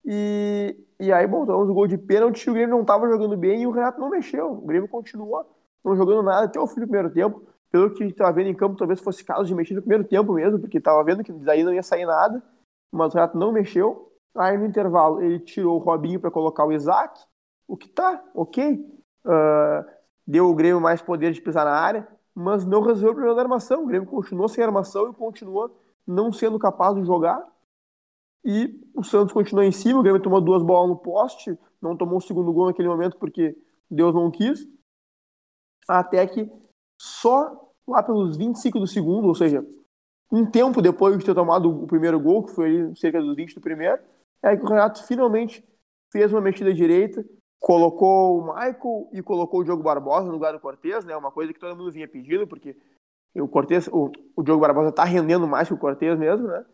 [0.06, 3.62] E, e aí, bom, tomamos o gol de pênalti, o Grêmio não estava jogando bem
[3.62, 5.44] e o Renato não mexeu, o Grêmio continuou
[5.86, 8.76] não jogando nada até o fim do primeiro tempo, pelo que estava vendo em campo,
[8.76, 11.72] talvez fosse caso de mexer no primeiro tempo mesmo, porque estava vendo que daí não
[11.72, 12.42] ia sair nada,
[12.90, 14.12] mas o Renato não mexeu.
[14.36, 17.20] Aí no intervalo ele tirou o Robinho para colocar o Isaac,
[17.68, 18.74] o que tá, ok.
[19.24, 19.90] Uh,
[20.26, 23.42] deu o Grêmio mais poder de pisar na área, mas não resolveu o problema da
[23.42, 23.84] armação.
[23.84, 25.72] O Grêmio continuou sem armação e continua
[26.06, 27.42] não sendo capaz de jogar.
[28.48, 32.18] E o Santos continuou em cima, o Grêmio tomou duas bolas no poste, não tomou
[32.18, 33.58] o segundo gol naquele momento porque
[33.90, 34.68] Deus não quis.
[35.88, 36.48] Até que
[36.96, 39.66] só lá pelos 25 do segundo, ou seja,
[40.30, 43.60] um tempo depois de ter tomado o primeiro gol, que foi cerca dos 20 do
[43.60, 44.00] primeiro,
[44.40, 45.64] é que o Renato finalmente
[46.12, 47.24] fez uma mexida direita,
[47.60, 51.16] colocou o Michael e colocou o Diogo Barbosa no lugar do Cortez, né?
[51.16, 52.76] Uma coisa que todo mundo vinha pedindo, porque
[53.34, 56.64] o Cortez, o, o Diogo Barbosa tá rendendo mais que o Cortez mesmo, né?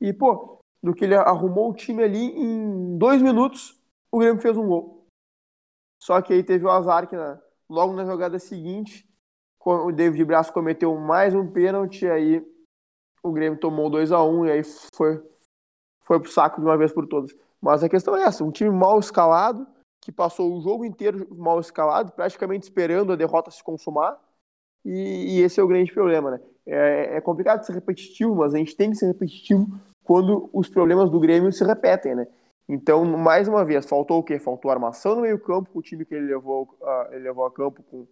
[0.00, 3.74] E, pô, do que ele arrumou o time ali em dois minutos,
[4.12, 5.06] o Grêmio fez um gol.
[5.98, 9.08] Só que aí teve o azar que na, logo na jogada seguinte
[9.64, 12.46] o David Braz cometeu mais um pênalti, aí
[13.22, 14.62] o Grêmio tomou 2 a 1 e aí
[14.94, 15.22] foi,
[16.02, 17.34] foi pro saco de uma vez por todas.
[17.62, 19.66] Mas a questão é essa, um time mal escalado,
[20.02, 24.20] que passou o jogo inteiro mal escalado, praticamente esperando a derrota se consumar,
[24.84, 26.40] e, e esse é o grande problema, né?
[26.66, 29.66] É, é, complicado ser repetitivo, mas a gente tem que ser repetitivo
[30.04, 32.26] quando os problemas do Grêmio se repetem, né?
[32.68, 34.38] Então, mais uma vez, faltou o quê?
[34.38, 37.52] Faltou armação no meio campo, com o time que ele levou, uh, ele levou a
[37.52, 38.06] campo com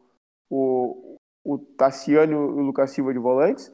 [0.51, 3.73] o, o Tassiano e o Lucas Silva de volantes,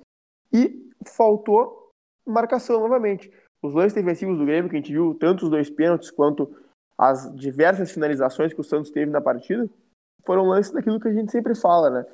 [0.53, 1.93] e faltou
[2.25, 3.33] marcação novamente.
[3.63, 6.49] Os lances defensivos do Grêmio, que a gente viu, tanto os dois pênaltis quanto
[6.97, 9.69] as diversas finalizações que o Santos teve na partida,
[10.25, 12.07] foram lances daquilo que a gente sempre fala, né?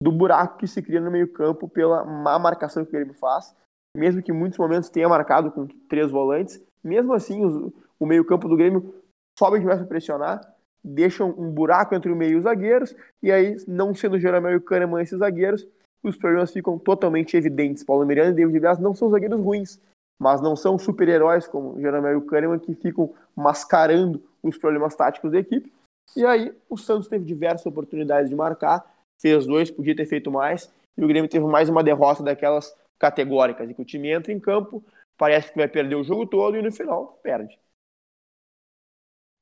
[0.00, 3.54] Do buraco que se cria no meio-campo pela má marcação que o Grêmio faz,
[3.96, 8.48] mesmo que em muitos momentos tenha marcado com três volantes, mesmo assim os, o meio-campo
[8.48, 8.94] do Grêmio
[9.38, 10.40] sobe demais para pressionar,
[10.82, 14.60] deixam um buraco entre o meio e os zagueiros, e aí, não sendo Jeromel e
[14.60, 15.66] Kahneman esses zagueiros,
[16.02, 17.84] os problemas ficam totalmente evidentes.
[17.84, 19.80] Paulo Miranda e David Braz não são zagueiros ruins,
[20.20, 25.30] mas não são super-heróis como Jeromel e o Kahneman que ficam mascarando os problemas táticos
[25.30, 25.72] da equipe.
[26.16, 28.84] E aí, o Santos teve diversas oportunidades de marcar,
[29.20, 33.68] fez dois, podia ter feito mais, e o Grêmio teve mais uma derrota daquelas categóricas,
[33.68, 34.84] em que o time entra em campo,
[35.18, 37.58] parece que vai perder o jogo todo e no final perde.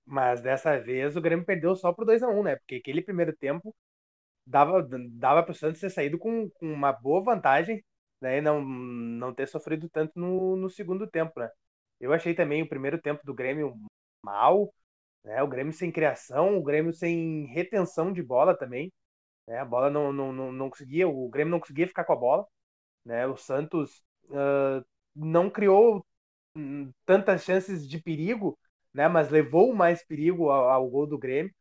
[0.07, 2.57] Mas dessa vez o Grêmio perdeu só por 2 a 1 né?
[2.57, 3.75] Porque aquele primeiro tempo
[4.47, 7.85] dava, dava para o Santos ter saído com, com, uma boa vantagem
[8.21, 8.39] né?
[8.39, 11.51] e não, não ter sofrido tanto no, no segundo tempo, né?
[12.01, 13.77] Eu achei também o primeiro tempo do Grêmio
[14.23, 14.73] mal,
[15.25, 15.43] né?
[15.43, 18.93] O Grêmio sem criação, o Grêmio sem retenção de bola também.
[19.47, 19.59] Né?
[19.59, 22.47] A bola não, não, não, não conseguia, o Grêmio não conseguia ficar com a bola.
[23.05, 23.27] Né?
[23.27, 24.85] O Santos uh,
[25.15, 26.07] não criou
[26.57, 28.59] hum, tantas chances de perigo
[28.93, 29.09] né?
[29.09, 31.55] Mas levou mais perigo ao, ao, gol do Grêmio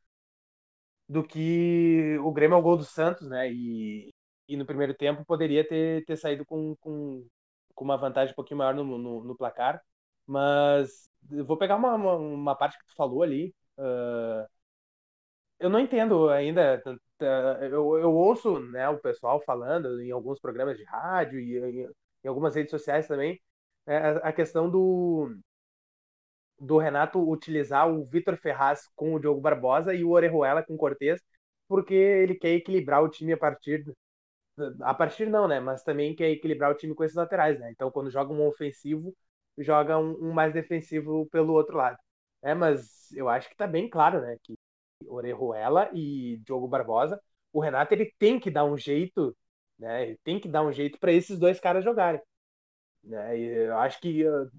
[1.08, 3.52] do que o Grêmio ao gol do Santos, né?
[3.52, 4.14] E,
[4.48, 7.28] e no primeiro tempo poderia ter, ter saído com, com,
[7.76, 9.82] com uma vantagem um pouquinho maior no, no, no placar.
[10.28, 11.10] Mas
[11.46, 13.54] vou pegar uma, uma, uma, parte que tu falou ali.
[13.78, 14.48] Uh,
[15.60, 16.82] eu não entendo ainda.
[17.26, 21.90] Eu, eu ouço né, o pessoal falando em alguns programas de rádio e em,
[22.24, 23.40] em algumas redes sociais também
[23.88, 25.30] é, a questão do,
[26.60, 30.78] do Renato utilizar o Vitor Ferraz com o Diogo Barbosa e o Orejuela com o
[30.78, 31.22] Cortez,
[31.68, 33.84] porque ele quer equilibrar o time a partir
[34.82, 35.60] a partir não, né?
[35.60, 37.72] Mas também quer equilibrar o time com esses laterais, né?
[37.72, 39.16] Então, quando joga um ofensivo,
[39.58, 41.98] joga um, um mais defensivo pelo outro lado.
[42.42, 44.38] É, mas eu acho que tá bem claro, né?
[44.44, 44.58] Que
[45.08, 47.22] Orejuela e Diogo Barbosa,
[47.54, 49.36] o Renato ele tem que dar um jeito,
[49.78, 50.04] né?
[50.04, 52.22] Ele tem que dar um jeito para esses dois caras jogarem.
[53.04, 53.38] Né?
[53.40, 54.50] Eu acho que eu,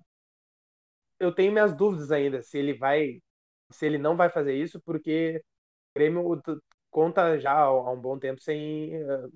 [1.18, 3.20] eu tenho minhas dúvidas ainda se ele vai,
[3.70, 5.42] se ele não vai fazer isso, porque
[5.92, 6.42] o Grêmio
[6.90, 9.32] conta já há um bom tempo sem uh,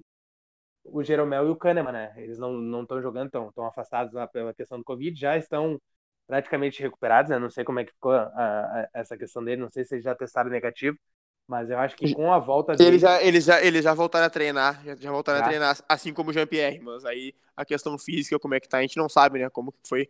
[0.84, 2.14] o Jeromel e o Kahneman, né?
[2.16, 5.80] Eles não estão jogando, estão afastados pela questão do Covid, já estão
[6.26, 7.38] praticamente recuperados, né?
[7.38, 10.04] Não sei como é que ficou a, a, essa questão dele, não sei se eles
[10.04, 10.98] já testaram negativo,
[11.46, 12.90] mas eu acho que com a volta dele...
[12.90, 15.44] Eles já, eles já, eles já voltaram a treinar, já, já voltaram já.
[15.44, 18.78] a treinar, assim como o Jean-Pierre, mas aí a questão física, como é que tá,
[18.78, 19.50] a gente não sabe, né?
[19.50, 20.08] Como foi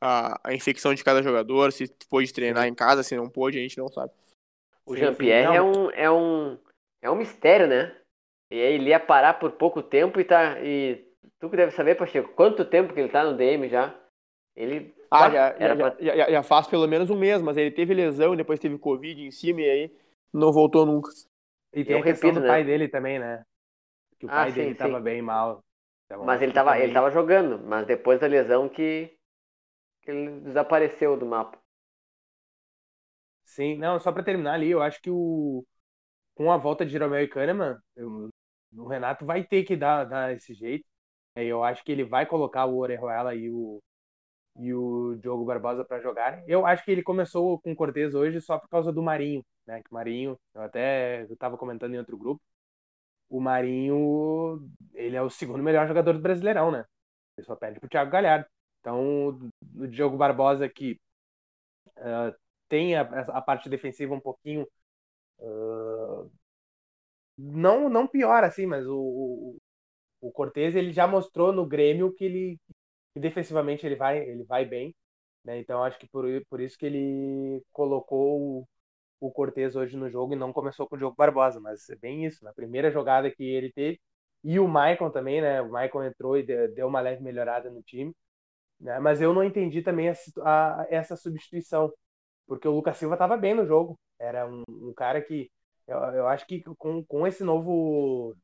[0.00, 3.62] a, a infecção de cada jogador, se pôde treinar em casa, se não pôde, a
[3.62, 4.12] gente não sabe.
[4.84, 6.58] O Jean-Pierre é um, é, um,
[7.00, 7.94] é um mistério, né?
[8.50, 10.60] E ele ia parar por pouco tempo e tá.
[10.60, 11.08] E
[11.40, 13.94] tu que deve saber, Pacheco, quanto tempo que ele tá no DM já?
[14.54, 14.94] Ele.
[15.14, 15.96] Ah, já, já, pra...
[16.00, 19.30] já, já, faz pelo menos um mês, mas ele teve lesão, depois teve Covid em
[19.30, 19.96] cima e aí
[20.32, 21.10] não voltou nunca.
[21.72, 22.48] E tem Eu a questão repito, do né?
[22.48, 23.44] pai dele também, né?
[24.18, 24.76] Que o ah, pai sim, dele sim.
[24.76, 25.62] tava bem mal.
[26.06, 26.84] Então, mas ele tava, também...
[26.84, 29.14] ele tava jogando, mas depois da lesão que,
[30.00, 31.58] que ele desapareceu do mapa.
[33.44, 35.62] Sim, não, só para terminar ali, eu acho que o
[36.34, 38.30] com a volta de Jeromel e Kahneman, eu,
[38.74, 40.84] o Renato vai ter que dar, dar esse jeito.
[41.36, 43.80] Eu acho que ele vai colocar o Orejuela e o,
[44.56, 46.42] e o Diogo Barbosa para jogar.
[46.48, 49.82] Eu acho que ele começou com o Cortez hoje só por causa do Marinho, né?
[49.82, 52.42] Que o Marinho, eu até estava comentando em outro grupo,
[53.28, 56.84] o Marinho, ele é o segundo melhor jogador do Brasileirão, né?
[57.36, 58.46] Ele só perde pro Thiago Galhardo.
[58.80, 59.40] Então,
[59.76, 61.00] o Diogo Barbosa que
[61.98, 62.34] uh,
[62.68, 64.66] tem a, a, parte defensiva um pouquinho
[65.38, 66.30] uh,
[67.38, 69.58] não não pior assim, mas o, o,
[70.20, 72.60] o Cortez ele já mostrou no Grêmio que ele
[73.14, 74.94] que defensivamente ele vai ele vai bem,
[75.44, 75.58] né?
[75.58, 78.68] Então acho que por, por isso que ele colocou o,
[79.20, 82.26] o Cortez hoje no jogo e não começou com o Diogo Barbosa, mas é bem
[82.26, 84.00] isso, na primeira jogada que ele teve
[84.44, 85.62] e o Maicon também, né?
[85.62, 88.14] O Maicon entrou e deu uma leve melhorada no time,
[88.80, 88.98] né?
[89.00, 90.14] Mas eu não entendi também a,
[90.82, 91.92] a, essa substituição,
[92.46, 95.50] porque o Lucas Silva estava bem no jogo, era um, um cara que
[95.86, 98.36] eu, eu acho que com, com esse novo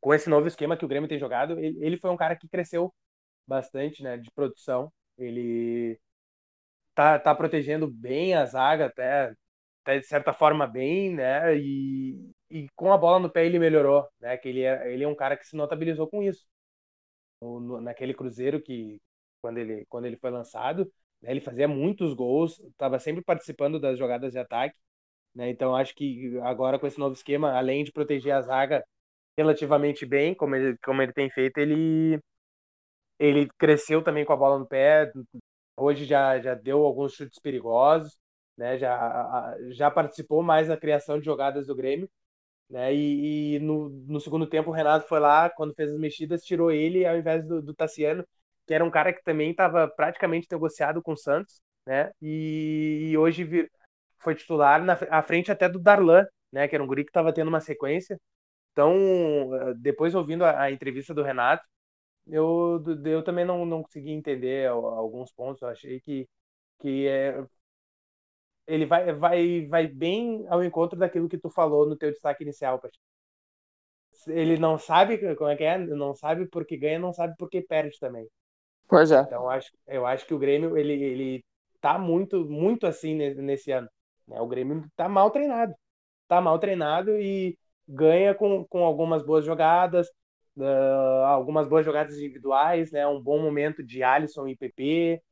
[0.00, 2.48] com esse novo esquema que o Grêmio tem jogado, ele, ele foi um cara que
[2.48, 2.92] cresceu
[3.50, 4.92] bastante, né, de produção.
[5.18, 6.00] Ele
[6.94, 9.34] tá, tá protegendo bem a zaga até,
[9.84, 11.56] até de certa forma bem, né?
[11.58, 14.36] E, e com a bola no pé ele melhorou, né?
[14.38, 16.46] Que ele é, ele é um cara que se notabilizou com isso.
[17.40, 19.00] No, naquele Cruzeiro que
[19.40, 20.90] quando ele quando ele foi lançado,
[21.22, 24.76] né, ele fazia muitos gols, estava sempre participando das jogadas de ataque
[25.34, 25.50] né?
[25.50, 28.84] Então acho que agora com esse novo esquema, além de proteger a zaga
[29.38, 32.20] relativamente bem, como ele, como ele tem feito, ele
[33.20, 35.12] ele cresceu também com a bola no pé.
[35.76, 38.18] Hoje já, já deu alguns chutes perigosos,
[38.56, 38.78] né?
[38.78, 42.10] Já, já participou mais da criação de jogadas do Grêmio.
[42.68, 42.94] Né?
[42.94, 46.70] E, e no, no, segundo tempo o Renato foi lá, quando fez as mexidas, tirou
[46.70, 48.24] ele ao invés do, do Tassiano,
[48.66, 52.12] que era um cara que também estava praticamente negociado com o Santos, né?
[52.22, 53.70] E, e hoje vir,
[54.20, 57.32] foi titular na à frente até do Darlan, né, que era um guri que estava
[57.32, 58.18] tendo uma sequência.
[58.72, 58.94] Então,
[59.54, 61.64] eh, depois ouvindo a, a, entrevista do Renato,
[62.30, 65.62] eu, eu também não, não consegui entender alguns pontos.
[65.62, 66.28] Eu achei que,
[66.80, 67.44] que é,
[68.66, 72.80] ele vai, vai, vai bem ao encontro daquilo que tu falou no teu destaque inicial,
[74.28, 77.98] Ele não sabe como é que é, não sabe porque ganha, não sabe porque perde
[77.98, 78.28] também.
[78.88, 79.20] Pois é.
[79.20, 81.44] Então, eu acho, eu acho que o Grêmio, ele, ele
[81.80, 83.88] tá muito, muito assim nesse ano.
[84.26, 84.40] Né?
[84.40, 85.74] O Grêmio está mal treinado.
[86.22, 90.08] Está mal treinado e ganha com, com algumas boas jogadas,
[90.56, 93.06] uh, algumas boas jogadas individuais, né?
[93.06, 95.22] um bom momento de Alisson e PP,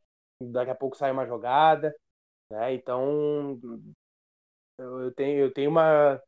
[0.41, 1.95] daqui a pouco sai uma jogada.
[2.51, 2.75] Né?
[2.75, 3.59] Então,
[4.79, 6.21] eu tenho, eu tenho uma,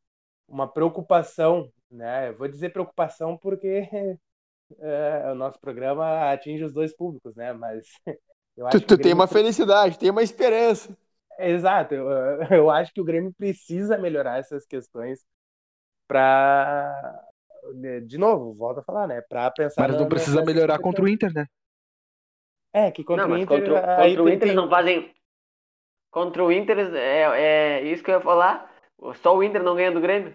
[0.48, 2.28] uma preocupação, né?
[2.28, 3.88] Eu vou dizer preocupação porque
[4.78, 7.52] é, o nosso programa atinge os dois públicos, né?
[7.52, 7.86] Mas
[8.70, 10.96] tu, tu tem uma felicidade, tem uma esperança.
[11.38, 12.06] Exato, eu,
[12.50, 15.24] eu acho que o Grêmio precisa melhorar essas questões
[16.06, 17.29] para
[18.06, 19.20] de novo, volto a falar, né?
[19.22, 19.88] Para pensar.
[19.88, 21.46] Mas não precisa melhorar contra o Inter, né?
[22.72, 23.58] É, que contra não, o Inter.
[23.58, 24.54] Contra, contra o Inter tem...
[24.54, 25.14] não fazem.
[26.10, 28.70] Contra o Inter é, é isso que eu ia falar.
[29.22, 30.34] Só o Inter não ganha do Grêmio.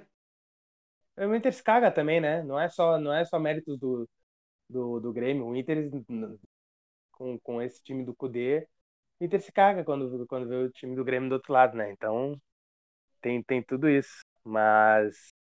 [1.17, 2.43] O Inter se caga também, né?
[2.43, 4.07] Não é só, não é só méritos do,
[4.69, 5.45] do, do Grêmio.
[5.45, 5.89] O Inter,
[7.11, 8.67] com, com esse time do Cudê,
[9.19, 11.91] o Inter se caga quando, quando vê o time do Grêmio do outro lado, né?
[11.91, 12.39] Então
[13.21, 14.25] tem, tem tudo isso.
[14.43, 15.33] Mas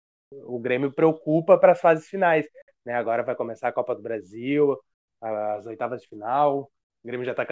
[0.46, 2.48] o Grêmio preocupa para as fases finais.
[2.86, 2.94] Né?
[2.94, 4.78] Agora vai começar a Copa do Brasil,
[5.22, 6.72] as oitavas de final.
[7.04, 7.46] O Grêmio já está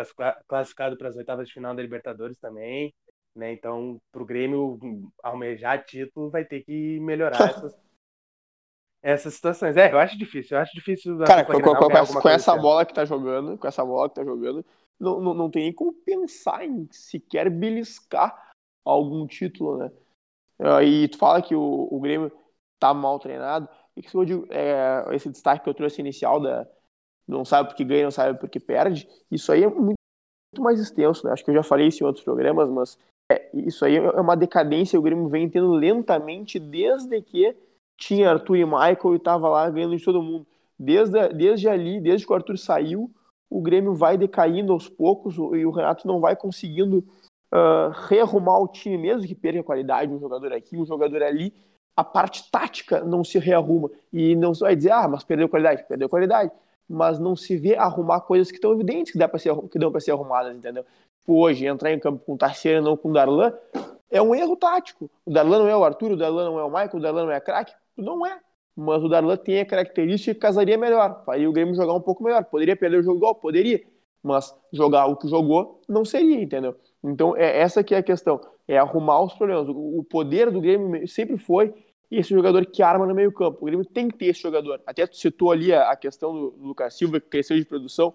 [0.47, 2.93] classificado para as oitavas de final da Libertadores também.
[3.35, 3.51] né?
[3.51, 4.79] Então, para o Grêmio
[5.23, 7.79] almejar título, vai ter que melhorar essas,
[9.01, 9.75] essas situações.
[9.77, 11.17] É, eu acho difícil, eu acho difícil.
[11.19, 14.23] Cara, com, com, com, com essa bola que tá jogando, com essa bola que tá
[14.23, 14.65] jogando,
[14.99, 18.53] não, não, não tem nem como pensar em sequer beliscar
[18.85, 19.91] algum título, né?
[20.83, 22.31] E tu fala que o, o Grêmio
[22.81, 26.67] tá mal treinado, e que eu digo, é, esse destaque que eu trouxe inicial da
[27.27, 29.95] não sabe porque ganha, não sabe porque perde, isso aí é muito,
[30.51, 31.31] muito mais extenso, né?
[31.31, 32.97] Acho que eu já falei isso em outros programas, mas
[33.31, 37.55] é, isso aí é uma decadência o Grêmio vem tendo lentamente desde que
[37.97, 40.45] tinha Arthur e Michael e tava lá ganhando de todo mundo.
[40.77, 43.11] Desde, desde ali, desde que o Arthur saiu,
[43.49, 47.05] o Grêmio vai decaindo aos poucos e o Renato não vai conseguindo
[47.53, 51.53] uh, rearrumar o time, mesmo que perca a qualidade, um jogador aqui, um jogador ali,
[51.95, 53.89] a parte tática não se rearruma.
[54.11, 56.51] E não vai dizer, ah, mas perdeu qualidade, perdeu qualidade.
[56.89, 60.01] Mas não se vê arrumar coisas que estão evidentes que, dá ser, que dão para
[60.01, 60.85] ser arrumadas, entendeu?
[61.19, 63.53] Tipo, hoje, entrar em campo com o Tarcísio não com o Darlan,
[64.09, 65.09] é um erro tático.
[65.25, 67.31] O Darlan não é o Arthur, o Darlan não é o Michael, o Darlan não
[67.31, 67.73] é craque.
[67.95, 68.39] Não é.
[68.75, 71.23] Mas o Darlan tem a característica que casaria melhor.
[71.25, 72.43] Faria o Grêmio jogar um pouco melhor.
[72.45, 73.35] Poderia perder o jogo igual?
[73.35, 73.81] Poderia.
[74.23, 76.75] Mas jogar o que jogou não seria, entendeu?
[77.03, 78.39] Então, é essa que é a questão.
[78.71, 79.67] É arrumar os problemas.
[79.67, 81.73] O poder do Grêmio sempre foi
[82.09, 83.57] esse jogador que arma no meio campo.
[83.61, 84.81] O Grêmio tem que ter esse jogador.
[84.85, 88.13] Até tu citou ali a, questão do Lucas Silva, que cresceu de produção,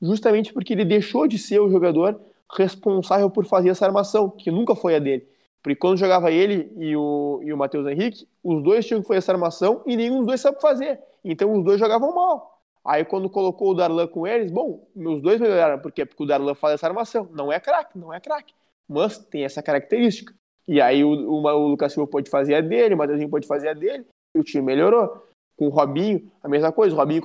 [0.00, 2.20] justamente porque ele deixou de ser o jogador
[2.56, 5.26] responsável por fazer essa armação, que nunca foi a dele.
[5.60, 9.18] Porque quando jogava ele e o, e o Matheus Henrique, os dois tinham que fazer
[9.18, 11.00] essa armação e nenhum dos dois sabe fazer.
[11.24, 12.60] Então os dois jogavam mal.
[12.84, 15.80] Aí quando colocou o Darlan com eles, bom, os dois melhoraram.
[15.80, 16.06] Por quê?
[16.06, 17.28] Porque o Darlan faz essa armação.
[17.32, 18.54] Não é craque, não é craque.
[18.88, 20.34] Mas tem essa característica.
[20.66, 23.68] E aí o, o, o Lucas Silva pode fazer a dele, o Matheusinho pode fazer
[23.68, 25.26] a dele, e o time melhorou.
[25.56, 26.94] Com o Robinho, a mesma coisa.
[26.94, 27.22] O Robinho,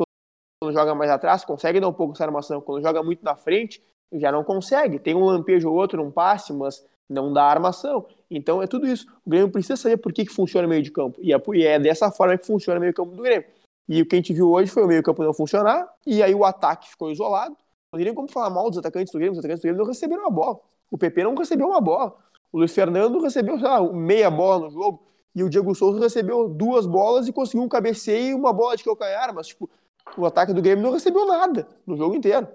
[0.62, 2.62] quando joga mais atrás, consegue dar um pouco essa armação.
[2.62, 5.00] Quando joga muito na frente, já não consegue.
[5.00, 8.06] Tem um lampejo ou outro, um passe, mas não dá armação.
[8.30, 9.06] Então é tudo isso.
[9.26, 11.20] O Grêmio precisa saber por que, que funciona o meio de campo.
[11.22, 13.46] E é, e é dessa forma que funciona o meio de campo do Grêmio.
[13.88, 16.34] E o que a gente viu hoje foi o meio campo não funcionar, e aí
[16.34, 17.56] o ataque ficou isolado.
[17.92, 20.24] Não teria como falar mal dos atacantes do Grêmio, os atacantes do Grêmio não receberam
[20.24, 20.60] uma bola.
[20.94, 22.16] O PP não recebeu uma bola.
[22.52, 25.04] O Luiz Fernando recebeu, sei lá, meia bola no jogo.
[25.36, 28.84] E o Diego Souza recebeu duas bolas e conseguiu um cabeceio e uma bola de
[28.84, 29.34] calcanhar.
[29.34, 29.68] Mas, tipo,
[30.16, 32.48] o ataque do Grêmio não recebeu nada no jogo inteiro.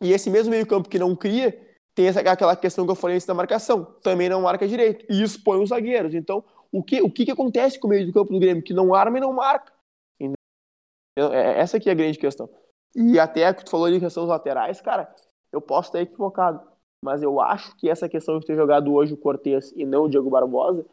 [0.00, 1.60] E esse mesmo meio-campo que não cria,
[1.94, 5.22] tem essa, aquela questão que eu falei antes da marcação, também não marca direito, e
[5.22, 6.14] expõe os zagueiros.
[6.14, 8.62] Então, o que, o que, que acontece com o meio do campo do Grêmio?
[8.62, 9.70] Que não arma e não marca.
[10.18, 11.34] Entendeu?
[11.34, 12.48] É, essa aqui é a grande questão.
[12.96, 15.14] E até que tu falou de questão dos laterais, cara,
[15.52, 16.62] eu posso estar equivocado,
[17.04, 20.08] mas eu acho que essa questão de ter jogado hoje o Cortez e não o
[20.08, 20.84] Diego Barbosa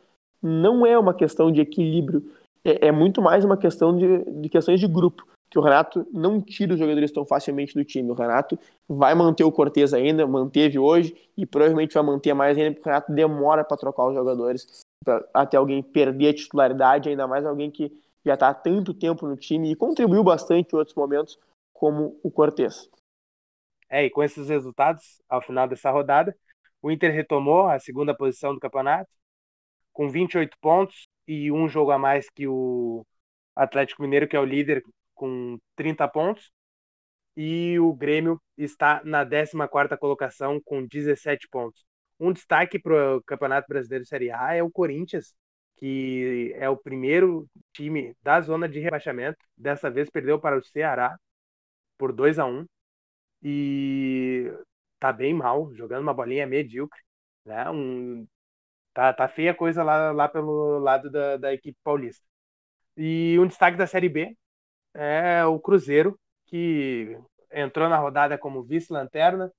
[0.42, 2.24] não é uma questão de equilíbrio,
[2.64, 6.42] é, é muito mais uma questão de, de questões de grupo que o Renato não
[6.42, 8.12] tira os jogadores tão facilmente do time.
[8.12, 12.72] O Renato vai manter o Cortez ainda, manteve hoje e provavelmente vai manter mais ainda,
[12.72, 17.28] porque o Renato demora para trocar os jogadores, pra, até alguém perder a titularidade, ainda
[17.28, 17.92] mais alguém que
[18.26, 21.40] já está há tanto tempo no time e contribuiu bastante em outros momentos,
[21.74, 22.90] como o Cortez.
[23.90, 26.36] É, e com esses resultados, ao final dessa rodada,
[26.82, 29.10] o Inter retomou a segunda posição do campeonato,
[29.94, 33.06] com 28 pontos e um jogo a mais que o
[33.56, 34.84] Atlético Mineiro, que é o líder
[35.16, 36.52] com 30 pontos.
[37.38, 41.86] E o Grêmio está na 14 colocação com 17 pontos.
[42.20, 45.36] Um destaque para o Campeonato Brasileiro Série A é o Corinthians,
[45.78, 49.38] que é o primeiro time da zona de rebaixamento.
[49.58, 51.18] Dessa vez perdeu para o Ceará
[51.98, 52.66] por 2 a 1
[53.44, 54.52] e
[55.00, 57.00] tá bem mal, jogando uma bolinha medíocre,
[57.46, 57.70] né?
[57.70, 58.28] Um,
[58.94, 62.26] tá, tá feia a coisa lá, lá pelo lado da, da equipe paulista.
[62.98, 64.38] E um destaque da Série B
[64.94, 67.18] é o Cruzeiro, que
[67.52, 69.52] entrou na rodada como vice-lanterna,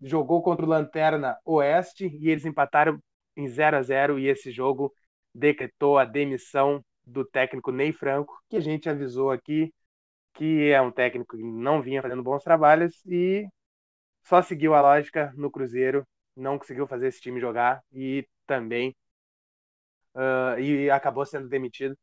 [0.00, 2.98] jogou contra o Lanterna Oeste e eles empataram
[3.36, 4.92] em 0 a 0 e esse jogo
[5.34, 9.72] decretou a demissão do técnico Ney Franco, que a gente avisou aqui
[10.34, 13.46] que é um técnico que não vinha fazendo bons trabalhos e
[14.24, 18.94] só seguiu a lógica no Cruzeiro, não conseguiu fazer esse time jogar e também
[20.14, 21.96] uh, e acabou sendo demitido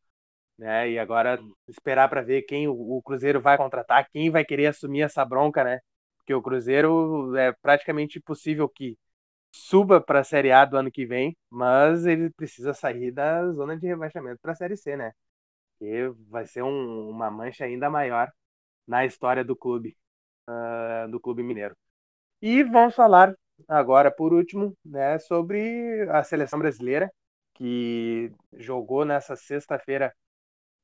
[0.58, 0.90] né?
[0.92, 5.02] E agora esperar para ver quem o, o, Cruzeiro vai contratar, quem vai querer assumir
[5.02, 5.80] essa bronca, né?
[6.18, 8.98] Porque o Cruzeiro é praticamente impossível que
[9.52, 13.78] suba para a Série A do ano que vem, mas ele precisa sair da zona
[13.78, 15.12] de rebaixamento para a Série C, né?
[15.82, 18.32] E vai ser um, uma mancha ainda maior
[18.88, 19.98] na história do clube,
[20.50, 21.76] uh, do clube mineiro.
[22.42, 23.36] E vamos falar
[23.68, 27.12] agora, por último, né, sobre a seleção brasileira
[27.54, 30.14] que jogou nessa sexta-feira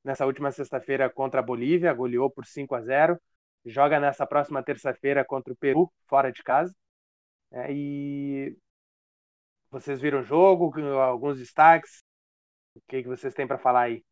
[0.04, 3.20] nessa última sexta-feira contra a Bolívia, goleou por 5 a 0.
[3.66, 6.76] Joga nessa próxima terça-feira contra o Peru, fora de casa.
[7.52, 8.58] É, e
[9.70, 12.04] vocês viram o jogo, alguns destaques?
[12.76, 14.04] O que, que vocês têm para falar aí?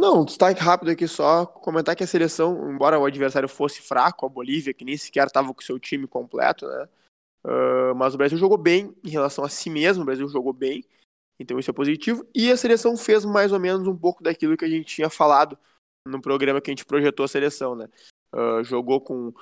[0.00, 4.24] Não, um destaque rápido aqui só, comentar que a seleção, embora o adversário fosse fraco,
[4.24, 6.88] a Bolívia, que nem sequer estava com o seu time completo, né?
[7.44, 10.82] Uh, mas o Brasil jogou bem em relação a si mesmo, o Brasil jogou bem,
[11.38, 12.26] então isso é positivo.
[12.34, 15.58] E a seleção fez mais ou menos um pouco daquilo que a gente tinha falado
[16.06, 17.86] no programa que a gente projetou a seleção, né?
[18.34, 19.34] Uh, jogou com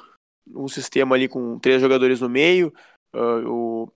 [0.49, 2.75] um sistema ali com três jogadores no meio,
[3.15, 3.93] uh, o,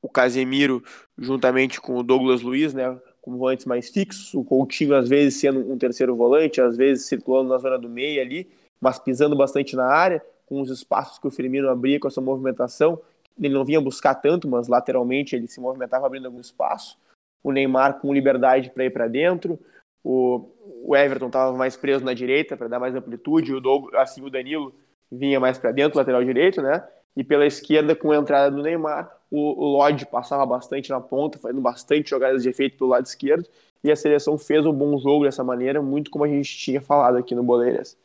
[0.00, 0.80] o Casemiro
[1.18, 2.84] juntamente com o Douglas Luiz, né?
[3.22, 7.50] Como volantes mais fixos, o Coutinho às vezes sendo um terceiro volante, às vezes circulando
[7.50, 8.48] na zona do meio ali,
[8.80, 13.00] mas pisando bastante na área, com os espaços que o Firmino abria com essa movimentação.
[13.38, 16.98] Ele não vinha buscar tanto, mas lateralmente ele se movimentava abrindo algum espaço.
[17.42, 19.58] O Neymar com liberdade para ir para dentro.
[20.02, 20.50] O,
[20.84, 23.54] o Everton estava mais preso na direita para dar mais amplitude.
[23.54, 24.74] O Douglas, assim, o Danilo
[25.10, 26.86] vinha mais para dentro, lateral direito, né?
[27.16, 31.38] E pela esquerda, com a entrada do Neymar, o, o Lodge passava bastante na ponta,
[31.38, 33.48] fazendo bastante jogadas de efeito pelo lado esquerdo.
[33.82, 37.16] E a seleção fez um bom jogo dessa maneira, muito como a gente tinha falado
[37.16, 37.96] aqui no Boleiras.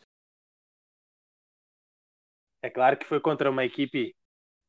[2.62, 4.14] É claro que foi contra uma equipe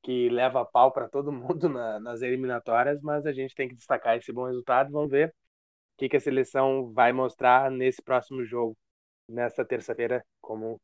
[0.04, 4.18] que leva pau para todo mundo na, nas eliminatórias, mas a gente tem que destacar
[4.18, 4.92] esse bom resultado.
[4.92, 5.34] Vamos ver o
[5.98, 8.78] que, que a seleção vai mostrar nesse próximo jogo,
[9.28, 10.80] nesta terça-feira, como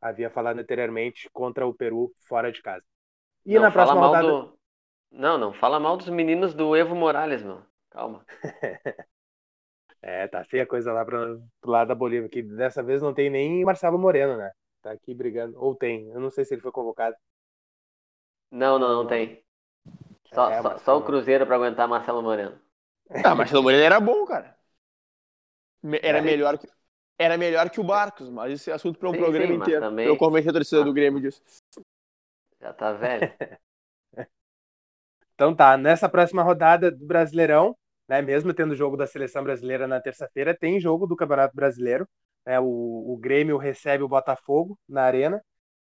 [0.00, 2.84] havia falado anteriormente, contra o Peru fora de casa.
[3.44, 4.28] E não, na próxima rodada.
[4.28, 4.57] Do...
[5.10, 7.62] Não, não, fala mal dos meninos do Evo Morales, meu.
[7.90, 8.24] Calma.
[10.02, 13.14] é, tá feia a coisa lá pro, pro lado da Bolívia, que dessa vez não
[13.14, 14.52] tem nem Marcelo Moreno, né?
[14.82, 15.58] Tá aqui brigando.
[15.58, 16.08] Ou tem.
[16.10, 17.16] Eu não sei se ele foi convocado.
[18.50, 19.42] Não, não, não tem.
[20.32, 22.58] Só, é, só, só o Cruzeiro para aguentar Marcelo Moreno.
[23.24, 24.56] Ah, Marcelo Moreno era bom, cara.
[26.02, 26.20] Era é.
[26.20, 26.68] melhor que,
[27.18, 29.80] era melhor que o Barcos, mas isso é assunto para um sim, programa sim, inteiro.
[29.80, 30.06] Também...
[30.06, 30.84] Eu convenci a torcida ah.
[30.84, 31.42] do Grêmio disso.
[32.60, 33.32] Já tá velho.
[35.38, 37.76] então tá, nessa próxima rodada do Brasileirão,
[38.08, 42.08] né, mesmo tendo jogo da seleção brasileira na terça-feira, tem jogo do Campeonato Brasileiro.
[42.44, 45.40] Né, o, o Grêmio recebe o Botafogo na Arena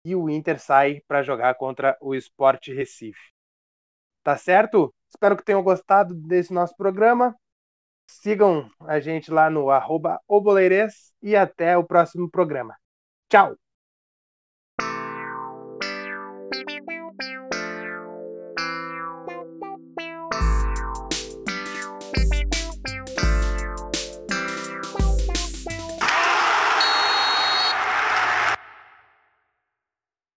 [0.05, 3.33] e o Inter sai para jogar contra o Sport Recife.
[4.23, 4.95] Tá certo?
[5.09, 7.35] Espero que tenham gostado desse nosso programa.
[8.07, 10.21] Sigam a gente lá no arroba
[11.23, 12.77] e até o próximo programa.
[13.31, 13.57] Tchau!